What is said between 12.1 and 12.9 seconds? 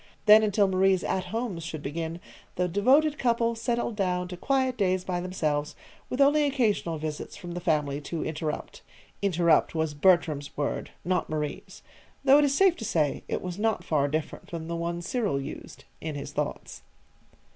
Though it is safe to